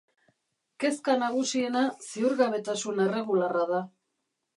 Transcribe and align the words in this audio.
Kezka 0.83 1.17
nagusiena 1.23 1.83
ziurgabetasun 2.05 3.03
erregularra 3.05 3.63
da. 3.75 3.83